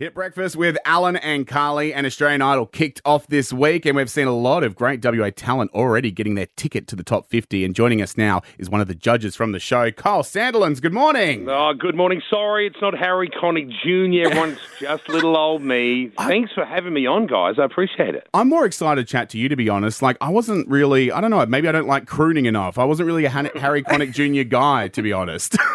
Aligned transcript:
Hit 0.00 0.14
Breakfast 0.14 0.56
with 0.56 0.78
Alan 0.86 1.16
and 1.16 1.46
Carly 1.46 1.92
and 1.92 2.06
Australian 2.06 2.40
Idol 2.40 2.64
kicked 2.64 3.02
off 3.04 3.26
this 3.26 3.52
week, 3.52 3.84
and 3.84 3.94
we've 3.94 4.08
seen 4.08 4.26
a 4.26 4.34
lot 4.34 4.64
of 4.64 4.74
great 4.74 5.04
WA 5.04 5.28
talent 5.28 5.70
already 5.74 6.10
getting 6.10 6.36
their 6.36 6.46
ticket 6.56 6.86
to 6.86 6.96
the 6.96 7.02
top 7.02 7.26
50. 7.26 7.66
And 7.66 7.74
joining 7.74 8.00
us 8.00 8.16
now 8.16 8.40
is 8.56 8.70
one 8.70 8.80
of 8.80 8.88
the 8.88 8.94
judges 8.94 9.36
from 9.36 9.52
the 9.52 9.58
show, 9.58 9.90
Kyle 9.90 10.22
Sandilands. 10.22 10.80
Good 10.80 10.94
morning. 10.94 11.46
Oh, 11.50 11.74
good 11.78 11.94
morning. 11.94 12.22
Sorry, 12.30 12.66
it's 12.66 12.80
not 12.80 12.96
Harry 12.96 13.28
Connick 13.28 13.68
Jr. 13.82 14.30
Everyone's 14.30 14.58
just 14.78 15.06
little 15.10 15.36
old 15.36 15.60
me. 15.60 16.10
Thanks 16.16 16.50
for 16.54 16.64
having 16.64 16.94
me 16.94 17.06
on, 17.06 17.26
guys. 17.26 17.56
I 17.58 17.64
appreciate 17.64 18.14
it. 18.14 18.26
I'm 18.32 18.48
more 18.48 18.64
excited 18.64 19.06
to 19.06 19.12
chat 19.12 19.28
to 19.28 19.38
you, 19.38 19.50
to 19.50 19.56
be 19.56 19.68
honest. 19.68 20.00
Like, 20.00 20.16
I 20.22 20.30
wasn't 20.30 20.66
really, 20.66 21.12
I 21.12 21.20
don't 21.20 21.30
know, 21.30 21.44
maybe 21.44 21.68
I 21.68 21.72
don't 21.72 21.86
like 21.86 22.06
crooning 22.06 22.46
enough. 22.46 22.78
I 22.78 22.84
wasn't 22.84 23.06
really 23.06 23.26
a 23.26 23.28
Harry 23.28 23.82
Connick 23.82 24.12
Jr. 24.44 24.48
guy, 24.48 24.88
to 24.88 25.02
be 25.02 25.12
honest. 25.12 25.58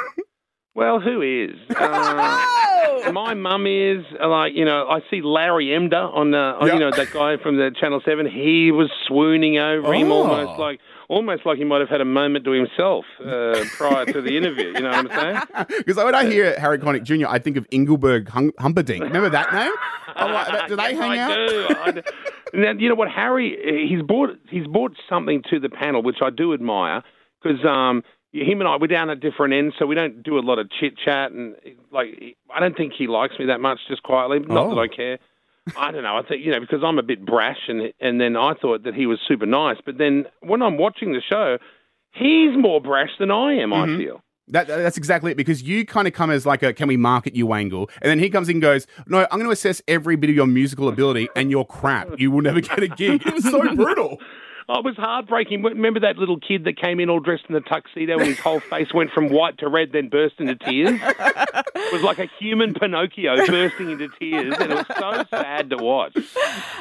Well, 0.78 1.00
who 1.00 1.22
is? 1.22 1.56
Uh, 1.70 2.46
my 3.14 3.34
mum 3.34 3.66
is 3.68 4.04
uh, 4.22 4.28
like 4.28 4.54
you 4.56 4.66
know. 4.66 4.88
I 4.88 5.00
see 5.10 5.22
Larry 5.22 5.68
Emdur 5.68 6.14
on 6.16 6.32
the 6.32 6.38
on, 6.38 6.68
Yeah. 6.68 6.74
you 6.74 6.80
know 6.80 6.92
that 6.92 7.12
guy 7.12 7.38
from 7.38 7.58
the 7.58 7.72
Channel 7.80 8.02
Seven. 8.06 8.26
He 8.26 8.72
was 8.72 8.90
swooning 9.08 9.58
over 9.58 9.94
him 9.94 10.12
Oh. 10.12 10.24
almost 10.24 10.60
like 10.60 10.80
almost 11.08 11.46
like 11.46 11.58
he 11.58 11.64
might 11.64 11.80
have 11.82 11.90
had 11.90 12.02
a 12.02 12.06
moment 12.06 12.46
to 12.46 12.52
himself 12.52 13.06
uh, 13.24 13.64
prior 13.78 14.06
to 14.06 14.22
the 14.22 14.36
interview. 14.38 14.68
You 14.68 14.82
know 14.82 14.90
what 14.90 15.12
I'm 15.12 15.20
saying? 15.20 15.68
Because 15.78 15.98
when 15.98 16.16
I 16.16 16.26
hear 16.26 16.58
Harry 16.60 16.80
Connick 16.80 17.04
Jr., 17.04 17.28
I 17.28 17.38
think 17.40 17.58
of 17.58 17.68
Engelbert 17.72 18.28
Hum- 18.30 18.54
Humperdinck. 18.60 19.04
Remember 19.04 19.30
that 19.30 19.54
name? 19.54 19.72
Oh, 20.18 20.26
like, 20.28 20.68
do 20.68 20.76
they 20.76 20.92
Yes, 20.92 20.98
hang 21.00 21.12
I 21.12 21.18
out? 21.20 21.36
Do. 21.48 21.68
I 21.86 21.92
do. 21.92 22.02
Now, 22.54 22.72
you 22.72 22.88
know 22.88 22.96
what, 22.96 23.10
Harry? 23.12 23.86
He's 23.90 24.02
brought 24.02 24.30
he's 24.50 24.66
brought 24.68 24.94
something 25.10 25.44
to 25.50 25.60
the 25.60 25.68
panel, 25.70 26.02
which 26.02 26.18
I 26.22 26.30
do 26.30 26.54
admire, 26.54 27.04
because 27.44 27.60
um, 27.66 28.02
him 28.44 28.60
and 28.60 28.68
I 28.68 28.78
we're 28.78 28.88
down 28.88 29.10
at 29.10 29.20
different 29.20 29.54
ends, 29.54 29.76
so 29.80 29.86
we 29.86 29.96
don't 29.96 30.22
do 30.24 30.38
a 30.38 30.42
lot 30.42 30.60
of 30.60 30.70
chit 30.70 30.98
chat, 30.98 31.32
and 31.32 31.56
like 31.92 32.36
I 32.54 32.60
don't 32.60 32.76
think 32.76 32.94
he 32.98 33.08
likes 33.08 33.38
me 33.40 33.46
that 33.46 33.60
much, 33.62 33.80
just 33.88 34.04
quietly. 34.04 34.40
Not 34.40 34.68
Oh. 34.68 34.76
that 34.76 34.82
I 34.82 34.88
care. 34.88 35.20
I 35.78 35.92
don't 35.92 36.04
know. 36.04 36.16
I 36.18 36.22
think 36.22 36.46
you 36.46 36.52
know 36.52 36.60
because 36.60 36.84
I'm 36.84 37.00
a 37.00 37.04
bit 37.04 37.26
brash, 37.26 37.58
and 37.68 37.92
and 38.00 38.20
then 38.22 38.36
I 38.36 38.54
thought 38.54 38.84
that 38.84 38.94
he 38.94 39.06
was 39.08 39.20
super 39.28 39.46
nice, 39.46 39.78
but 39.86 39.98
then 39.98 40.26
when 40.42 40.62
I'm 40.62 40.78
watching 40.78 41.14
the 41.14 41.22
show, 41.28 41.58
he's 42.12 42.56
more 42.58 42.80
brash 42.82 43.12
than 43.20 43.32
I 43.32 43.54
am. 43.56 43.72
Mm-hmm. 43.72 43.96
I 43.96 43.98
feel. 43.98 44.22
That, 44.50 44.68
that's 44.68 44.96
exactly 44.96 45.32
it 45.32 45.38
because 45.38 45.64
you 45.64 45.88
kind 45.88 46.08
of 46.08 46.14
come 46.14 46.30
as 46.30 46.46
like 46.46 46.62
a 46.62 46.72
can 46.72 46.88
we 46.88 46.98
market 46.98 47.36
you 47.36 47.52
angle, 47.54 47.90
and 48.04 48.12
then 48.12 48.20
he 48.20 48.30
comes 48.30 48.48
in 48.48 48.58
and 48.58 48.62
goes, 48.62 48.86
no, 49.08 49.22
I'm 49.32 49.40
going 49.40 49.46
to 49.46 49.50
assess 49.52 49.82
every 49.88 50.16
bit 50.18 50.30
of 50.30 50.36
your 50.36 50.46
musical 50.46 50.88
ability, 50.88 51.30
and 51.36 51.50
you're 51.50 51.66
crap. 51.66 52.20
You 52.20 52.30
will 52.30 52.44
never 52.44 52.62
get 52.62 52.84
a 52.84 52.88
gig. 52.88 53.24
It 53.26 53.34
was 53.34 53.44
so 53.44 53.76
brutal. 53.76 54.20
Oh, 54.68 54.80
it 54.80 54.86
was 54.86 54.96
heartbreaking. 54.98 55.62
Remember 55.62 56.00
that 56.00 56.18
little 56.18 56.40
kid 56.40 56.64
that 56.64 56.78
came 56.78 57.00
in 57.00 57.10
all 57.10 57.20
dressed 57.20 57.46
in 57.48 57.54
the 57.54 57.62
tuxedo 57.62 58.18
and 58.18 58.28
his 58.28 58.40
whole 58.40 58.60
face 58.60 58.92
went 58.94 59.12
from 59.12 59.30
white 59.30 59.60
to 59.60 59.70
red, 59.70 59.92
then 59.92 60.10
burst 60.10 60.36
into 60.40 60.56
tears? 60.56 61.00
It 61.76 61.94
was 61.94 62.04
like 62.04 62.20
a 62.20 62.30
human 62.40 62.74
Pinocchio 62.74 63.36
bursting 63.48 63.92
into 63.92 64.08
tears, 64.18 64.56
and 64.60 64.72
it 64.72 64.76
was 64.76 64.98
so 64.98 65.26
sad 65.30 65.70
to 65.72 65.78
watch. 65.78 66.18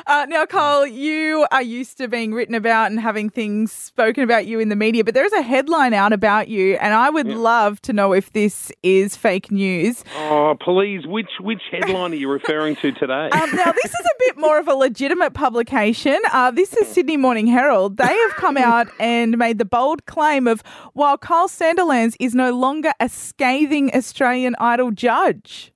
Uh, 0.07 0.27
now, 0.29 0.47
Cole, 0.47 0.87
you 0.87 1.47
are 1.51 1.63
used 1.63 1.99
to 1.99 2.07
being 2.07 2.33
written 2.33 2.55
about 2.55 2.91
and 2.93 3.01
having 3.01 3.29
things 3.29 3.73
spoken 3.73 4.23
about 4.23 4.47
you 4.47 4.61
in 4.61 4.69
the 4.69 4.77
media, 4.77 5.03
but 5.03 5.15
there 5.15 5.25
is 5.25 5.33
a 5.33 5.43
headline 5.43 5.95
out 5.95 6.13
about 6.13 6.49
you, 6.49 6.75
and 6.77 6.95
I 6.95 7.11
would 7.11 7.27
love 7.27 7.81
to 7.83 7.93
know 7.93 8.13
if 8.13 8.33
this 8.33 8.71
is 8.85 9.17
fake 9.17 9.51
news. 9.51 10.05
Oh, 10.17 10.57
please, 10.61 11.07
which 11.07 11.31
which 11.41 11.63
headline 11.73 12.13
are 12.13 12.17
you 12.17 12.31
referring 12.31 12.77
to 12.77 12.93
today? 12.93 13.31
Um, 13.31 13.51
now, 13.57 13.73
this 13.73 13.93
is 13.93 14.07
a 14.07 14.15
bit 14.21 14.39
more 14.39 14.59
of 14.59 14.69
a 14.69 14.75
legitimate 14.75 15.35
publication. 15.35 16.21
Uh, 16.33 16.51
this 16.53 16.73
is 16.77 16.87
Sydney 16.87 17.17
Morning 17.17 17.49
Herald. 17.49 17.97
They 17.97 18.05
have 18.05 18.33
come 18.37 18.57
out 18.57 18.87
and 19.01 19.37
made 19.37 19.59
the 19.59 19.65
bold 19.65 20.07
claim 20.07 20.47
of 20.47 20.63
while 20.93 21.19
Kyle 21.19 21.49
Sandilands 21.49 22.15
is 22.21 22.35
no 22.35 22.53
longer 22.53 22.93
a 23.01 23.09
scathing 23.09 23.91
Australian 23.95 24.55
Idol 24.61 24.84
judge. 24.91 25.73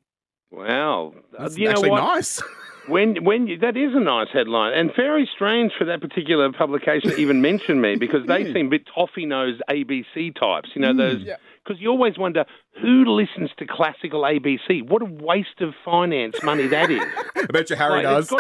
Well, 0.51 1.14
uh, 1.37 1.42
That's 1.42 1.59
you 1.59 1.67
know 1.67 1.70
actually 1.73 1.91
what? 1.91 2.01
nice. 2.14 2.42
When 2.89 3.23
when 3.23 3.47
you, 3.48 3.59
that 3.59 3.77
is 3.77 3.95
a 3.95 4.01
nice 4.01 4.28
headline, 4.33 4.73
and 4.73 4.91
very 4.97 5.28
strange 5.34 5.73
for 5.78 5.84
that 5.84 6.01
particular 6.01 6.51
publication 6.51 7.11
to 7.11 7.17
even 7.19 7.42
mention 7.51 7.83
me 7.83 7.97
because 7.97 8.27
they 8.27 8.51
seem 8.51 8.69
a 8.69 8.70
bit 8.70 8.86
toffee 8.95 9.27
nosed 9.27 9.61
ABC 9.69 10.35
types. 10.35 10.70
You 10.74 10.80
know 10.80 10.96
those 10.96 11.23
because 11.63 11.83
you 11.83 11.91
always 11.91 12.17
wonder 12.17 12.46
who 12.80 13.05
listens 13.05 13.51
to 13.58 13.67
classical 13.67 14.23
ABC. 14.23 14.89
What 14.89 15.02
a 15.02 15.05
waste 15.05 15.61
of 15.61 15.75
finance 15.85 16.42
money 16.42 16.67
that 16.69 16.90
is. 16.90 17.02
I 17.36 17.45
bet 17.52 17.69
you 17.69 17.77
Harry 17.77 18.05
Like, 18.05 18.27
does. 18.27 18.30
be, 18.30 18.36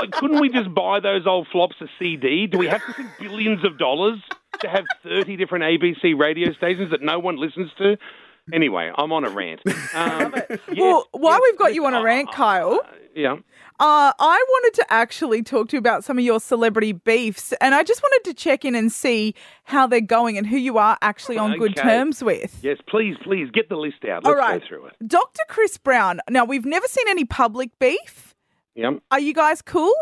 like, 0.00 0.12
couldn't 0.12 0.40
we 0.40 0.48
just 0.48 0.72
buy 0.74 1.00
those 1.00 1.26
old 1.26 1.46
flops 1.52 1.76
a 1.82 1.88
CD? 1.98 2.46
Do 2.46 2.56
we 2.56 2.68
have 2.68 2.82
to 2.86 2.92
spend 2.94 3.10
billions 3.20 3.66
of 3.66 3.76
dollars 3.76 4.18
to 4.60 4.68
have 4.70 4.86
30 5.02 5.36
different 5.36 5.64
ABC 5.64 6.18
radio 6.18 6.54
stations 6.54 6.90
that 6.90 7.02
no 7.02 7.18
one 7.18 7.36
listens 7.36 7.70
to? 7.76 7.98
Anyway, 8.52 8.90
I'm 8.96 9.12
on 9.12 9.24
a 9.24 9.30
rant. 9.30 9.60
Um, 9.94 10.34
yes, 10.34 10.58
well, 10.78 11.06
while 11.12 11.34
yes, 11.34 11.40
we've 11.44 11.58
got 11.58 11.66
yes, 11.66 11.74
you 11.74 11.86
on 11.86 11.92
a 11.92 12.00
uh, 12.00 12.02
rant, 12.02 12.32
Kyle, 12.32 12.80
Yeah. 13.14 13.36
Uh, 13.78 14.12
I 14.18 14.44
wanted 14.48 14.74
to 14.80 14.92
actually 14.92 15.42
talk 15.42 15.68
to 15.68 15.76
you 15.76 15.78
about 15.78 16.02
some 16.02 16.16
of 16.16 16.24
your 16.24 16.40
celebrity 16.40 16.92
beefs, 16.92 17.52
and 17.60 17.74
I 17.74 17.82
just 17.82 18.02
wanted 18.02 18.30
to 18.30 18.34
check 18.34 18.64
in 18.64 18.74
and 18.74 18.90
see 18.90 19.34
how 19.64 19.86
they're 19.86 20.00
going 20.00 20.38
and 20.38 20.46
who 20.46 20.56
you 20.56 20.78
are 20.78 20.96
actually 21.02 21.36
on 21.36 21.58
good 21.58 21.76
terms 21.76 22.22
with. 22.22 22.58
Yes, 22.62 22.78
please, 22.88 23.16
please 23.22 23.50
get 23.52 23.68
the 23.68 23.76
list 23.76 24.04
out. 24.04 24.24
All 24.24 24.32
Let's 24.32 24.40
right. 24.40 24.60
go 24.62 24.66
through 24.66 24.86
it. 24.86 24.94
Dr. 25.06 25.42
Chris 25.48 25.76
Brown. 25.76 26.20
Now, 26.30 26.44
we've 26.44 26.64
never 26.64 26.86
seen 26.86 27.06
any 27.08 27.24
public 27.24 27.78
beef. 27.78 28.34
Yeah. 28.74 28.92
Are 29.10 29.20
you 29.20 29.34
guys 29.34 29.60
cool? 29.60 29.92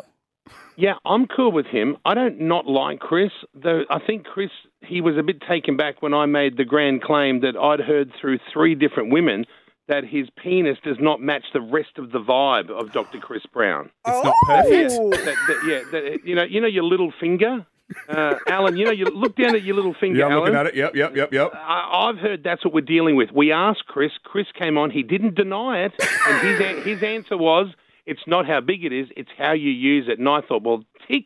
Yeah, 0.76 0.94
I'm 1.04 1.26
cool 1.26 1.52
with 1.52 1.66
him. 1.66 1.96
I 2.04 2.14
don't 2.14 2.40
not 2.40 2.66
like 2.66 3.00
Chris, 3.00 3.32
though 3.54 3.82
I 3.90 3.98
think 3.98 4.24
Chris, 4.24 4.50
he 4.80 5.00
was 5.00 5.16
a 5.18 5.22
bit 5.22 5.42
taken 5.46 5.76
back 5.76 6.00
when 6.00 6.14
I 6.14 6.26
made 6.26 6.56
the 6.56 6.64
grand 6.64 7.02
claim 7.02 7.40
that 7.40 7.56
I'd 7.56 7.80
heard 7.80 8.12
through 8.20 8.38
three 8.52 8.74
different 8.74 9.12
women 9.12 9.44
that 9.88 10.04
his 10.04 10.28
penis 10.42 10.78
does 10.84 10.96
not 11.00 11.20
match 11.20 11.42
the 11.52 11.60
rest 11.60 11.98
of 11.98 12.12
the 12.12 12.20
vibe 12.20 12.70
of 12.70 12.92
Dr. 12.92 13.18
Chris 13.18 13.42
Brown. 13.52 13.90
It's 14.06 14.24
not 14.24 14.34
perfect. 14.46 14.92
Oh. 14.94 15.10
That, 15.10 15.24
that, 15.24 15.60
yeah, 15.66 15.80
that, 15.92 16.18
you 16.24 16.34
know, 16.36 16.44
you 16.44 16.60
know 16.60 16.68
your 16.68 16.84
little 16.84 17.12
finger, 17.20 17.66
uh, 18.08 18.36
Alan. 18.46 18.76
You 18.76 18.84
know, 18.84 18.92
you 18.92 19.06
look 19.06 19.36
down 19.36 19.56
at 19.56 19.64
your 19.64 19.74
little 19.74 19.94
finger, 19.94 20.20
Yeah, 20.20 20.26
I'm 20.26 20.32
Alan. 20.32 20.44
looking 20.44 20.56
at 20.60 20.66
it. 20.68 20.74
Yep, 20.76 20.94
yep, 20.94 21.16
yep, 21.16 21.32
yep. 21.32 21.50
I, 21.54 22.08
I've 22.08 22.18
heard 22.18 22.44
that's 22.44 22.64
what 22.64 22.72
we're 22.72 22.82
dealing 22.82 23.16
with. 23.16 23.30
We 23.34 23.50
asked 23.50 23.84
Chris. 23.86 24.12
Chris 24.22 24.46
came 24.56 24.78
on. 24.78 24.90
He 24.90 25.02
didn't 25.02 25.34
deny 25.34 25.80
it, 25.86 25.92
and 26.28 26.46
his 26.48 26.84
his 26.84 27.02
answer 27.02 27.36
was, 27.36 27.66
"It's 28.06 28.22
not 28.26 28.46
how 28.46 28.60
big 28.60 28.84
it 28.84 28.92
is; 28.92 29.08
it's 29.16 29.30
how 29.38 29.52
you 29.52 29.70
use 29.70 30.06
it." 30.08 30.18
And 30.18 30.28
I 30.28 30.40
thought, 30.40 30.62
well, 30.62 30.84
tick. 31.08 31.24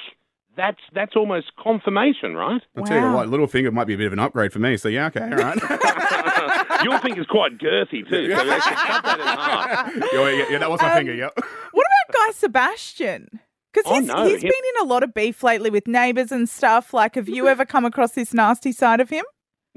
That's 0.56 0.78
that's 0.92 1.16
almost 1.16 1.50
confirmation, 1.60 2.36
right? 2.36 2.62
I'll 2.76 2.84
tell 2.84 2.96
you 2.98 3.02
Wow. 3.06 3.16
what, 3.16 3.28
little 3.28 3.48
finger 3.48 3.72
might 3.72 3.88
be 3.88 3.94
a 3.94 3.96
bit 3.98 4.06
of 4.06 4.12
an 4.12 4.20
upgrade 4.20 4.52
for 4.52 4.60
me. 4.60 4.76
So 4.76 4.88
yeah, 4.88 5.06
okay, 5.06 5.22
all 5.22 5.30
right. 5.30 5.58
Your 6.84 6.98
finger's 7.00 7.26
quite 7.26 7.58
girthy 7.58 8.08
too. 8.08 8.30
So 8.30 8.36
cut 8.36 9.02
that 9.04 9.18
in 9.18 9.26
half. 9.26 10.12
yeah, 10.12 10.28
yeah, 10.30 10.44
yeah, 10.50 10.58
that 10.58 10.70
was 10.70 10.80
my 10.80 10.92
Um, 10.92 10.98
finger. 10.98 11.12
Yep. 11.14 11.32
What 11.36 11.86
about 11.86 12.14
Guy 12.26 12.30
Sebastian? 12.34 13.40
Because 13.72 13.90
Oh, 13.90 13.98
he's, 13.98 14.06
no, 14.06 14.24
he's 14.26 14.34
him- 14.44 14.50
been 14.50 14.64
in 14.76 14.86
a 14.86 14.88
lot 14.88 15.02
of 15.02 15.12
beef 15.12 15.42
lately 15.42 15.70
with 15.70 15.88
neighbours 15.88 16.30
and 16.30 16.48
stuff. 16.48 16.94
Like, 16.94 17.16
have 17.16 17.28
you 17.28 17.48
ever 17.48 17.64
come 17.64 17.84
across 17.84 18.12
this 18.12 18.32
nasty 18.32 18.70
side 18.70 19.00
of 19.00 19.10
him? 19.10 19.24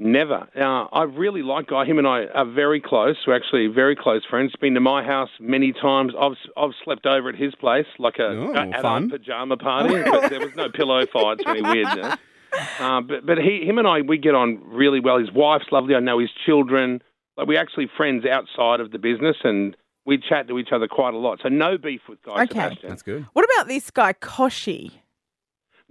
Never. 0.00 0.46
Uh, 0.56 0.84
I 0.92 1.02
really 1.02 1.42
like 1.42 1.66
Guy. 1.66 1.84
Him 1.84 1.98
and 1.98 2.06
I 2.06 2.26
are 2.26 2.44
very 2.44 2.80
close. 2.80 3.16
We're 3.26 3.34
actually 3.34 3.66
very 3.66 3.96
close 3.96 4.24
friends. 4.24 4.52
Been 4.60 4.74
to 4.74 4.80
my 4.80 5.02
house 5.02 5.30
many 5.40 5.72
times. 5.72 6.12
I've 6.18 6.36
I've 6.56 6.70
slept 6.84 7.04
over 7.04 7.28
at 7.28 7.34
his 7.34 7.54
place 7.56 7.86
like 7.98 8.18
a, 8.20 8.26
Oh, 8.26 8.52
a 8.52 8.60
adult 8.68 8.82
fun. 8.82 9.10
pajama 9.10 9.56
party, 9.56 10.00
but 10.08 10.30
there 10.30 10.38
was 10.40 10.54
no 10.54 10.68
pillow 10.70 11.04
fights 11.06 11.42
or 11.44 11.50
any 11.50 11.62
weirdness. 11.62 12.16
Uh, 12.80 13.02
but 13.02 13.26
but 13.26 13.36
he 13.36 13.62
him 13.66 13.76
and 13.76 13.86
I 13.86 14.00
we 14.00 14.16
get 14.16 14.34
on 14.34 14.58
really 14.64 15.00
well. 15.00 15.18
His 15.18 15.30
wife's 15.30 15.66
lovely. 15.70 15.94
I 15.94 16.00
know 16.00 16.18
his 16.18 16.30
children. 16.46 17.02
Like 17.36 17.46
we're 17.46 17.60
actually 17.60 17.90
friends 17.94 18.24
outside 18.24 18.80
of 18.80 18.90
the 18.90 18.98
business, 18.98 19.36
and 19.44 19.76
we 20.06 20.16
chat 20.16 20.48
to 20.48 20.58
each 20.58 20.70
other 20.72 20.88
quite 20.88 21.12
a 21.12 21.18
lot. 21.18 21.40
So 21.42 21.50
no 21.50 21.76
beef 21.76 22.00
with 22.08 22.22
Guy 22.22 22.44
Okay. 22.44 22.54
Sebastian. 22.54 22.88
That's 22.88 23.02
good. 23.02 23.26
What 23.34 23.44
about 23.44 23.68
this 23.68 23.90
guy, 23.90 24.14
Kochie? 24.14 24.92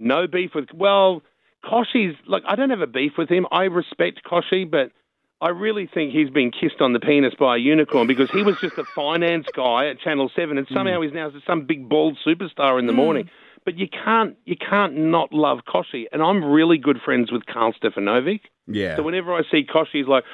No 0.00 0.26
beef 0.26 0.50
with. 0.52 0.72
Well, 0.74 1.22
Kochie's. 1.64 2.16
Look, 2.26 2.42
I 2.46 2.56
don't 2.56 2.70
have 2.70 2.80
a 2.80 2.86
beef 2.86 3.12
with 3.18 3.28
him. 3.28 3.46
I 3.50 3.64
respect 3.64 4.20
Kochie, 4.24 4.70
but 4.70 4.92
I 5.40 5.50
really 5.50 5.88
think 5.92 6.12
he's 6.12 6.30
been 6.30 6.50
kissed 6.50 6.80
on 6.80 6.92
the 6.92 7.00
penis 7.00 7.34
by 7.38 7.56
a 7.56 7.58
unicorn 7.58 8.08
because 8.08 8.30
he 8.30 8.42
was 8.42 8.56
just 8.60 8.76
a 8.76 8.84
finance 8.84 9.46
guy 9.54 9.86
at 9.86 10.00
Channel 10.00 10.30
Seven, 10.34 10.58
and 10.58 10.66
somehow 10.72 10.98
mm. 10.98 11.04
he's 11.04 11.14
now 11.14 11.30
some 11.46 11.64
big 11.64 11.88
bald 11.88 12.18
superstar 12.26 12.78
in 12.78 12.86
the 12.86 12.92
mm. 12.92 12.96
morning. 12.96 13.30
But 13.64 13.78
you 13.78 13.86
can't 13.88 14.36
you 14.46 14.56
can't 14.56 14.96
not 14.96 15.32
love 15.32 15.60
Kochie, 15.68 16.06
and 16.12 16.22
I'm 16.22 16.44
really 16.44 16.78
good 16.78 17.00
friends 17.04 17.30
with 17.30 17.46
Karl 17.46 17.72
Stefanovic. 17.72 18.40
Yeah. 18.66 18.96
So 18.96 19.02
whenever 19.02 19.32
I 19.32 19.42
see 19.50 19.64
Kochie, 19.64 19.88
he's 19.92 20.08
like, 20.08 20.24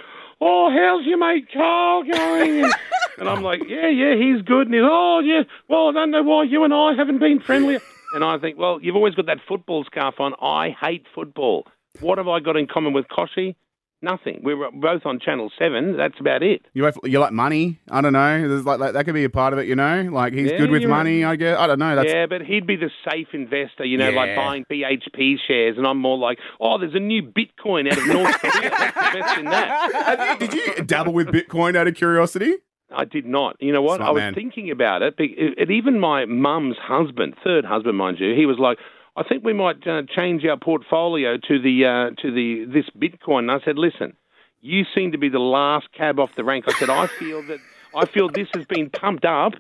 "Oh, 0.40 0.70
how's 0.70 1.04
your 1.04 1.18
mate 1.18 1.48
Carl 1.52 2.04
going?" 2.04 2.64
and 3.18 3.28
I'm 3.28 3.42
like, 3.42 3.60
"Yeah, 3.68 3.88
yeah, 3.88 4.14
he's 4.14 4.40
good." 4.42 4.68
And 4.68 4.74
he's, 4.74 4.84
"Oh, 4.84 5.20
yeah, 5.22 5.42
well, 5.68 5.88
I 5.88 5.92
don't 5.92 6.12
know 6.12 6.22
why 6.22 6.44
you 6.44 6.64
and 6.64 6.72
I 6.72 6.94
haven't 6.94 7.18
been 7.18 7.40
friendly." 7.40 7.78
And 8.14 8.22
I 8.22 8.38
think, 8.38 8.56
well, 8.56 8.78
you've 8.80 8.94
always 8.94 9.14
got 9.14 9.26
that 9.26 9.38
football 9.48 9.84
scarf 9.84 10.20
on. 10.20 10.34
I 10.40 10.70
hate 10.70 11.04
football. 11.14 11.66
What 12.00 12.18
have 12.18 12.28
I 12.28 12.38
got 12.38 12.56
in 12.56 12.68
common 12.68 12.92
with 12.92 13.06
Kochie? 13.08 13.56
Nothing. 14.02 14.40
We 14.44 14.54
were 14.54 14.70
both 14.70 15.06
on 15.06 15.18
Channel 15.18 15.50
Seven. 15.58 15.96
That's 15.96 16.20
about 16.20 16.42
it. 16.42 16.66
You 16.74 16.82
like, 16.82 16.94
you 17.04 17.18
like 17.18 17.32
money? 17.32 17.80
I 17.90 18.02
don't 18.02 18.12
know. 18.12 18.48
There's 18.48 18.64
like, 18.64 18.78
like 18.78 18.92
that 18.92 19.04
could 19.04 19.14
be 19.14 19.24
a 19.24 19.30
part 19.30 19.52
of 19.52 19.58
it, 19.58 19.66
you 19.66 19.74
know. 19.74 20.10
Like 20.12 20.34
he's 20.34 20.50
Yeah, 20.50 20.58
good 20.58 20.70
with 20.70 20.84
money. 20.84 21.24
I 21.24 21.36
guess 21.36 21.58
I 21.58 21.66
don't 21.66 21.78
know. 21.78 21.96
That's 21.96 22.12
yeah, 22.12 22.26
but 22.26 22.42
he'd 22.42 22.66
be 22.66 22.76
the 22.76 22.90
safe 23.10 23.28
investor, 23.32 23.84
you 23.84 23.96
know, 23.96 24.10
like 24.10 24.36
buying 24.36 24.66
BHP 24.70 25.36
shares, 25.46 25.78
and 25.78 25.86
I'm 25.86 25.98
more 25.98 26.18
like, 26.18 26.38
oh, 26.60 26.78
there's 26.78 26.94
a 26.94 27.00
new 27.00 27.22
Bitcoin 27.22 27.90
out 27.90 27.96
of 27.96 28.06
North 28.06 28.38
Korea. 28.40 28.70
Let's 28.70 29.14
invest 29.14 29.38
in 29.38 29.44
that. 29.46 30.36
Did 30.38 30.52
you 30.52 30.84
dabble 30.84 31.14
with 31.14 31.28
Bitcoin 31.28 31.74
out 31.74 31.88
of 31.88 31.94
curiosity? 31.94 32.56
I 32.96 33.04
did 33.04 33.26
not. 33.26 33.56
You 33.60 33.72
know 33.72 33.82
what? 33.82 33.96
Smart 33.96 34.08
I 34.08 34.12
was 34.12 34.20
man. 34.20 34.34
thinking 34.34 34.70
about 34.70 35.02
it. 35.02 35.14
it- 35.18 35.58
And 35.58 35.70
even 35.70 35.98
my 36.00 36.24
mum's 36.24 36.76
husband, 36.78 37.34
third 37.42 37.64
husband, 37.64 37.96
mind 37.98 38.18
you, 38.20 38.34
he 38.34 38.46
was 38.46 38.58
like, 38.58 38.78
"I 39.16 39.22
think 39.22 39.44
we 39.44 39.52
might 39.52 39.86
uh, 39.86 40.02
change 40.14 40.44
our 40.44 40.56
portfolio 40.56 41.36
to 41.36 41.58
the 41.58 41.84
uh, 41.84 42.10
to 42.22 42.30
the 42.30 42.64
this 42.66 42.86
Bitcoin." 42.98 43.40
And 43.40 43.50
I 43.52 43.60
said, 43.64 43.76
"Listen, 43.78 44.16
you 44.60 44.84
seem 44.94 45.12
to 45.12 45.18
be 45.18 45.28
the 45.28 45.38
last 45.38 45.86
cab 45.92 46.18
off 46.18 46.30
the 46.36 46.44
rank." 46.44 46.64
I 46.68 46.72
said, 46.72 46.90
"I 46.90 47.06
feel 47.06 47.42
that 47.42 47.58
I 47.94 48.06
feel 48.06 48.28
this 48.28 48.48
has 48.54 48.64
been 48.66 48.90
pumped 48.90 49.24
up." 49.24 49.52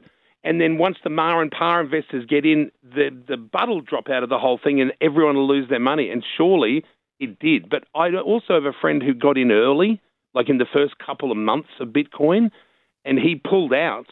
And 0.46 0.60
then 0.60 0.76
once 0.76 0.98
the 1.02 1.08
Ma 1.08 1.40
and 1.40 1.50
Par 1.50 1.80
investors 1.80 2.26
get 2.26 2.44
in, 2.44 2.70
the 2.82 3.08
the 3.26 3.36
butt 3.38 3.68
will 3.68 3.80
drop 3.80 4.10
out 4.10 4.22
of 4.22 4.28
the 4.28 4.38
whole 4.38 4.58
thing, 4.58 4.80
and 4.80 4.92
everyone 5.00 5.36
will 5.36 5.48
lose 5.48 5.68
their 5.70 5.80
money. 5.80 6.10
And 6.10 6.22
surely 6.36 6.84
it 7.20 7.38
did. 7.38 7.70
But 7.70 7.84
I 7.94 8.14
also 8.16 8.54
have 8.54 8.64
a 8.66 8.72
friend 8.78 9.02
who 9.02 9.14
got 9.14 9.38
in 9.38 9.50
early, 9.52 10.00
like 10.34 10.48
in 10.50 10.58
the 10.58 10.66
first 10.70 10.98
couple 10.98 11.30
of 11.30 11.38
months 11.38 11.70
of 11.80 11.88
Bitcoin, 11.88 12.50
and 13.04 13.18
he 13.18 13.36
pulled 13.36 13.72
out 13.72 14.06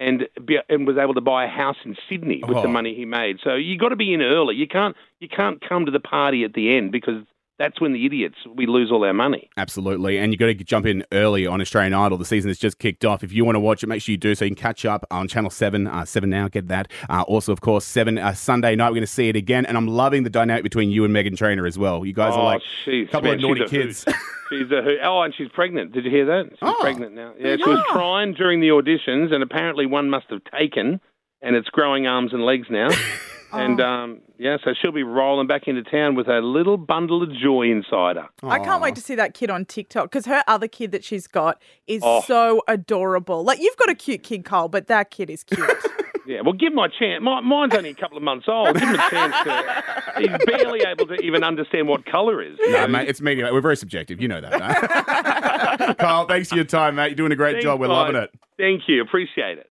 and 0.00 0.26
be, 0.44 0.58
and 0.68 0.86
was 0.86 0.96
able 0.98 1.14
to 1.14 1.20
buy 1.20 1.44
a 1.44 1.48
house 1.48 1.76
in 1.84 1.96
Sydney 2.08 2.42
with 2.46 2.56
the 2.62 2.68
Oh. 2.68 2.72
money 2.72 2.94
he 2.94 3.04
made. 3.04 3.38
So 3.44 3.54
you 3.54 3.78
got 3.78 3.90
to 3.90 3.96
be 3.96 4.12
in 4.12 4.22
early. 4.22 4.56
You 4.56 4.66
can't 4.66 4.96
you 5.20 5.28
can't 5.28 5.60
come 5.66 5.86
to 5.86 5.92
the 5.92 6.00
party 6.00 6.44
at 6.44 6.52
the 6.54 6.76
end 6.76 6.90
because 6.92 7.22
that's 7.58 7.80
when 7.80 7.92
the 7.92 8.04
idiots 8.04 8.36
we 8.54 8.66
lose 8.66 8.90
all 8.90 9.04
our 9.04 9.12
money. 9.12 9.48
Absolutely. 9.56 10.18
And 10.18 10.32
you've 10.32 10.40
got 10.40 10.46
to 10.46 10.54
jump 10.54 10.86
in 10.86 11.04
early 11.12 11.46
on 11.46 11.60
Australian 11.60 11.94
Idol. 11.94 12.18
The 12.18 12.24
season 12.24 12.48
has 12.50 12.58
just 12.58 12.78
kicked 12.78 13.04
off. 13.04 13.22
If 13.22 13.32
you 13.32 13.44
want 13.44 13.54
to 13.56 13.60
watch 13.60 13.82
it, 13.82 13.86
make 13.86 14.02
sure 14.02 14.12
you 14.12 14.16
do 14.16 14.34
so. 14.34 14.44
You 14.44 14.50
can 14.50 14.56
catch 14.60 14.84
up 14.84 15.06
on 15.10 15.28
Channel 15.28 15.50
7, 15.50 15.86
uh, 15.86 16.04
7 16.04 16.28
Now, 16.28 16.48
get 16.48 16.66
that. 16.68 16.88
Uh, 17.08 17.22
also, 17.22 17.52
of 17.52 17.60
course, 17.60 17.84
7 17.84 18.18
uh, 18.18 18.34
Sunday 18.34 18.74
night, 18.74 18.88
we're 18.88 18.94
going 18.96 19.02
to 19.02 19.06
see 19.06 19.28
it 19.28 19.36
again. 19.36 19.66
And 19.66 19.76
I'm 19.76 19.86
loving 19.86 20.24
the 20.24 20.30
dynamic 20.30 20.64
between 20.64 20.90
you 20.90 21.04
and 21.04 21.14
Meghan 21.14 21.36
Trainor 21.36 21.64
as 21.66 21.78
well. 21.78 22.04
You 22.04 22.12
guys 22.12 22.32
oh, 22.34 22.40
are 22.40 22.44
like 22.44 22.62
she's, 22.84 23.08
a 23.08 23.12
couple 23.12 23.30
man, 23.30 23.34
of 23.36 23.40
naughty 23.42 23.60
she's 23.66 23.72
a 23.72 23.76
hoot. 23.76 23.86
kids. 23.86 24.04
She's 24.50 24.70
a 24.70 24.82
hoot. 24.82 24.98
Oh, 25.02 25.22
and 25.22 25.34
she's 25.34 25.48
pregnant. 25.48 25.92
Did 25.92 26.04
you 26.04 26.10
hear 26.10 26.26
that? 26.26 26.50
She's 26.50 26.58
Oh. 26.60 26.76
pregnant 26.78 27.14
now. 27.14 27.32
Yeah, 27.38 27.56
she 27.56 27.68
was 27.68 27.82
crying 27.88 28.34
during 28.34 28.60
the 28.60 28.68
auditions, 28.68 29.32
and 29.32 29.42
apparently 29.42 29.86
one 29.86 30.10
must 30.10 30.26
have 30.28 30.42
taken, 30.44 31.00
and 31.40 31.56
it's 31.56 31.70
growing 31.70 32.06
arms 32.06 32.34
and 32.34 32.44
legs 32.44 32.66
now. 32.70 32.90
And 33.54 33.80
um, 33.80 34.20
yeah, 34.38 34.56
so 34.64 34.72
she'll 34.80 34.92
be 34.92 35.02
rolling 35.02 35.46
back 35.46 35.66
into 35.68 35.82
town 35.82 36.14
with 36.14 36.28
a 36.28 36.40
little 36.40 36.76
bundle 36.76 37.22
of 37.22 37.32
joy 37.32 37.70
inside 37.70 38.16
her. 38.16 38.28
I 38.42 38.58
can't 38.58 38.82
wait 38.82 38.94
to 38.96 39.00
see 39.00 39.14
that 39.14 39.34
kid 39.34 39.50
on 39.50 39.64
TikTok 39.64 40.10
because 40.10 40.26
her 40.26 40.42
other 40.46 40.68
kid 40.68 40.92
that 40.92 41.04
she's 41.04 41.26
got 41.26 41.60
is 41.86 42.02
Oh. 42.04 42.22
so 42.26 42.62
adorable. 42.68 43.42
Like 43.44 43.60
you've 43.60 43.76
got 43.76 43.88
a 43.90 43.94
cute 43.94 44.22
kid, 44.22 44.44
Cole, 44.44 44.68
but 44.68 44.86
that 44.88 45.10
kid 45.10 45.30
is 45.30 45.44
cute. 45.44 45.68
Yeah, 46.26 46.40
well, 46.40 46.54
give 46.54 46.72
him 46.72 46.78
a 46.78 46.88
chance. 46.88 47.22
My, 47.22 47.42
mine's 47.42 47.74
only 47.74 47.90
a 47.90 47.94
couple 47.94 48.16
of 48.16 48.22
months 48.22 48.46
old. 48.48 48.72
Give 48.78 48.88
him 48.88 48.94
a 48.94 49.10
chance 49.10 49.34
to. 49.44 50.20
He's 50.22 50.44
barely 50.46 50.80
able 50.80 51.06
to 51.08 51.16
even 51.16 51.44
understand 51.44 51.86
what 51.86 52.06
colour 52.06 52.40
is. 52.42 52.56
No, 52.66 52.88
mate, 52.88 53.10
it's 53.10 53.20
media. 53.20 53.52
We're 53.52 53.60
very 53.60 53.76
subjective. 53.76 54.22
You 54.22 54.28
know 54.28 54.40
that. 54.40 55.96
Carl, 55.98 56.26
thanks 56.26 56.48
for 56.48 56.56
your 56.56 56.64
time, 56.64 56.94
mate. 56.94 57.08
You're 57.08 57.16
doing 57.16 57.32
a 57.32 57.36
great 57.36 57.56
Thanks, 57.56 57.64
job. 57.64 57.78
We're 57.78 57.88
guys. 57.88 57.94
loving 58.14 58.16
it. 58.16 58.30
Thank 58.56 58.88
you. 58.88 59.02
Appreciate 59.02 59.58
it. 59.58 59.70